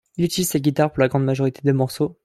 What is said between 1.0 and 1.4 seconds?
la grande